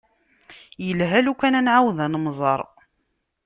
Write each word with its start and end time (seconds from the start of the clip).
Yelha 0.85 1.19
lukan 1.25 1.57
ad 1.59 1.63
nεawed 1.65 1.97
ad 2.05 2.09
nemẓer. 2.11 2.61